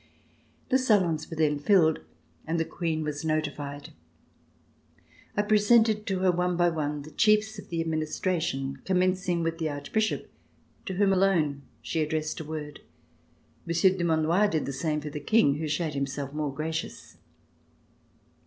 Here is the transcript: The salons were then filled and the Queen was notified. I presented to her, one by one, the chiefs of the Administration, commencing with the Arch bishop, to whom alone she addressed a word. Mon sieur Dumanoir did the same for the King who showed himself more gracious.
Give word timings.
The 0.69 0.79
salons 0.79 1.29
were 1.29 1.37
then 1.37 1.59
filled 1.59 1.99
and 2.47 2.59
the 2.59 2.65
Queen 2.65 3.03
was 3.03 3.23
notified. 3.23 3.89
I 5.37 5.43
presented 5.43 6.07
to 6.07 6.21
her, 6.21 6.31
one 6.31 6.57
by 6.57 6.69
one, 6.71 7.03
the 7.03 7.11
chiefs 7.11 7.59
of 7.59 7.69
the 7.69 7.79
Administration, 7.81 8.77
commencing 8.83 9.43
with 9.43 9.59
the 9.59 9.69
Arch 9.69 9.93
bishop, 9.93 10.27
to 10.87 10.95
whom 10.95 11.13
alone 11.13 11.61
she 11.83 12.01
addressed 12.01 12.39
a 12.39 12.43
word. 12.43 12.79
Mon 13.67 13.75
sieur 13.75 13.91
Dumanoir 13.95 14.47
did 14.47 14.65
the 14.65 14.73
same 14.73 15.01
for 15.01 15.11
the 15.11 15.19
King 15.19 15.59
who 15.59 15.67
showed 15.67 15.93
himself 15.93 16.33
more 16.33 16.51
gracious. 16.51 17.17